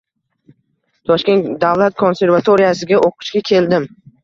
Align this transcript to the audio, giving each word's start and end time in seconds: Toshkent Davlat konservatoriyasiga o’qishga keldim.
Toshkent 1.09 1.51
Davlat 1.65 1.99
konservatoriyasiga 2.05 3.01
o’qishga 3.13 3.45
keldim. 3.53 3.89